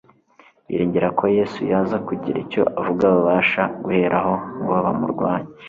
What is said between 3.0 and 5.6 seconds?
babasha guheraho ngo bamurwanye;